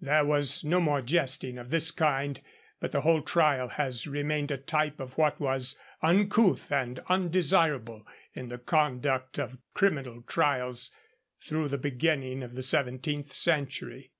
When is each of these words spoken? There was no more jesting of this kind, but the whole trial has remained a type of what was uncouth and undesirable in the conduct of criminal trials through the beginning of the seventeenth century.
There 0.00 0.24
was 0.24 0.64
no 0.64 0.80
more 0.80 1.00
jesting 1.00 1.58
of 1.58 1.70
this 1.70 1.92
kind, 1.92 2.40
but 2.80 2.90
the 2.90 3.02
whole 3.02 3.22
trial 3.22 3.68
has 3.68 4.04
remained 4.08 4.50
a 4.50 4.56
type 4.58 4.98
of 4.98 5.16
what 5.16 5.38
was 5.38 5.78
uncouth 6.02 6.72
and 6.72 6.98
undesirable 7.08 8.04
in 8.34 8.48
the 8.48 8.58
conduct 8.58 9.38
of 9.38 9.58
criminal 9.74 10.22
trials 10.22 10.90
through 11.40 11.68
the 11.68 11.78
beginning 11.78 12.42
of 12.42 12.56
the 12.56 12.62
seventeenth 12.64 13.32
century. 13.32 14.10